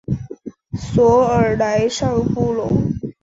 [0.73, 2.67] 索尔莱尚普隆。